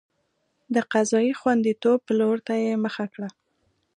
د 0.73 0.75
قضایي 0.91 1.33
خوندیتوب 1.39 1.97
پلور 2.07 2.37
ته 2.47 2.53
یې 2.63 2.73
مخه 2.83 3.05
کړه. 3.13 3.29